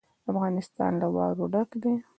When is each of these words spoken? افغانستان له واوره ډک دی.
افغانستان 0.31 0.91
له 1.01 1.07
واوره 1.15 1.45
ډک 1.53 1.69
دی. 1.81 1.93